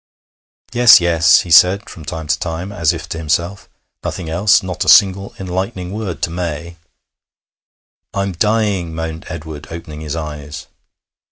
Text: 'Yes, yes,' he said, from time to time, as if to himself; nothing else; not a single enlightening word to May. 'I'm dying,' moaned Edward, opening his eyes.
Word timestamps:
'Yes, 0.73 0.99
yes,' 0.99 1.41
he 1.41 1.51
said, 1.51 1.87
from 1.87 2.05
time 2.05 2.25
to 2.25 2.39
time, 2.39 2.71
as 2.71 2.91
if 2.91 3.07
to 3.09 3.19
himself; 3.19 3.69
nothing 4.03 4.31
else; 4.31 4.63
not 4.63 4.83
a 4.83 4.89
single 4.89 5.35
enlightening 5.37 5.93
word 5.93 6.23
to 6.23 6.31
May. 6.31 6.77
'I'm 8.11 8.31
dying,' 8.31 8.95
moaned 8.95 9.27
Edward, 9.29 9.67
opening 9.69 10.01
his 10.01 10.15
eyes. 10.15 10.65